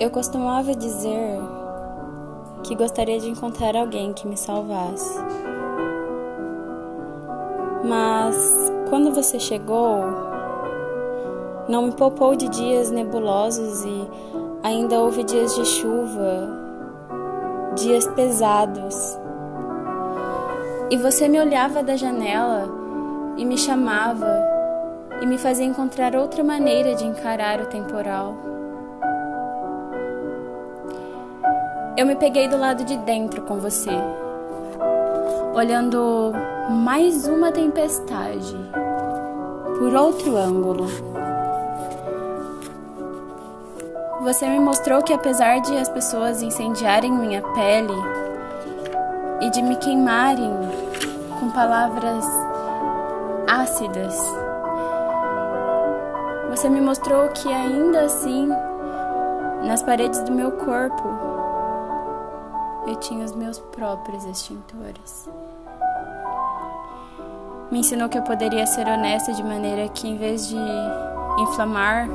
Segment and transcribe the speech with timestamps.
[0.00, 1.40] Eu costumava dizer
[2.62, 5.18] que gostaria de encontrar alguém que me salvasse.
[7.82, 8.36] Mas
[8.88, 10.04] quando você chegou,
[11.68, 14.08] não me poupou de dias nebulosos e
[14.62, 16.48] ainda houve dias de chuva,
[17.74, 19.18] dias pesados.
[20.92, 22.68] E você me olhava da janela
[23.36, 24.46] e me chamava
[25.20, 28.57] e me fazia encontrar outra maneira de encarar o temporal.
[31.98, 33.90] Eu me peguei do lado de dentro com você,
[35.52, 36.32] olhando
[36.70, 38.56] mais uma tempestade
[39.76, 40.86] por outro ângulo.
[44.22, 47.92] Você me mostrou que apesar de as pessoas incendiarem minha pele
[49.40, 50.52] e de me queimarem
[51.40, 52.24] com palavras
[53.48, 54.16] ácidas,
[56.48, 58.48] você me mostrou que ainda assim,
[59.64, 61.37] nas paredes do meu corpo,
[62.88, 65.28] eu tinha os meus próprios extintores.
[67.70, 70.56] Me ensinou que eu poderia ser honesta de maneira que, em vez de
[71.38, 72.08] inflamar,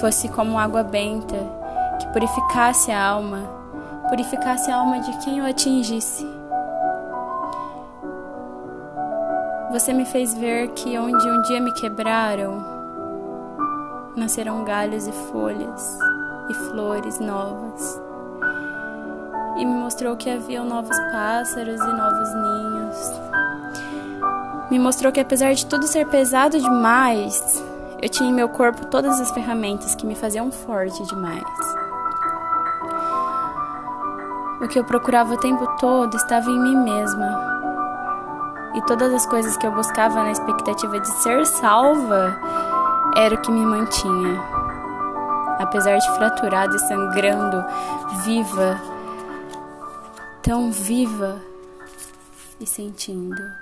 [0.00, 1.36] fosse como água benta,
[1.98, 3.40] que purificasse a alma,
[4.08, 6.24] purificasse a alma de quem eu atingisse.
[9.72, 12.62] Você me fez ver que onde um dia me quebraram,
[14.16, 15.98] nascerão galhos e folhas
[16.48, 18.01] e flores novas
[19.56, 23.32] e me mostrou que havia novos pássaros e novos ninhos.
[24.70, 27.62] Me mostrou que apesar de tudo ser pesado demais,
[28.00, 31.44] eu tinha em meu corpo todas as ferramentas que me faziam forte demais.
[34.62, 37.52] O que eu procurava o tempo todo estava em mim mesma.
[38.74, 42.38] E todas as coisas que eu buscava na expectativa de ser salva
[43.16, 44.40] era o que me mantinha.
[45.58, 47.62] Apesar de fraturada e sangrando,
[48.24, 48.80] viva,
[50.70, 51.40] viva
[52.60, 53.61] e sentindo.